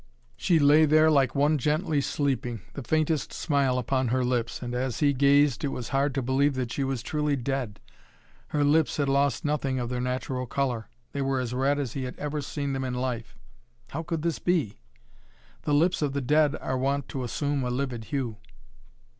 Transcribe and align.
She 0.35 0.57
lay 0.57 0.85
there 0.85 1.11
like 1.11 1.35
one 1.35 1.59
gently 1.59 2.01
sleeping, 2.01 2.61
the 2.73 2.81
faintest 2.81 3.31
smile 3.31 3.77
upon 3.77 4.07
her 4.07 4.25
lips, 4.25 4.63
and, 4.63 4.73
as 4.73 4.99
he 4.99 5.13
gazed, 5.13 5.63
it 5.63 5.67
was 5.67 5.89
hard 5.89 6.15
to 6.15 6.23
believe 6.23 6.55
that 6.55 6.73
she 6.73 6.83
was 6.83 7.03
truly 7.03 7.35
dead. 7.35 7.79
Her 8.47 8.63
lips 8.63 8.97
had 8.97 9.07
lost 9.07 9.45
nothing 9.45 9.77
of 9.79 9.89
their 9.89 10.01
natural 10.01 10.47
color. 10.47 10.89
They 11.11 11.21
were 11.21 11.39
as 11.39 11.53
red 11.53 11.77
as 11.77 11.93
he 11.93 12.05
had 12.05 12.17
ever 12.17 12.41
seen 12.41 12.73
them 12.73 12.83
in 12.83 12.95
life. 12.95 13.37
How 13.89 14.01
could 14.01 14.23
this 14.23 14.39
be? 14.39 14.79
The 15.65 15.73
lips 15.75 16.01
of 16.01 16.13
the 16.13 16.19
dead 16.21 16.55
are 16.55 16.79
wont 16.79 17.07
to 17.09 17.23
assume 17.23 17.63
a 17.63 17.69
livid 17.69 18.05
hue. 18.05 18.37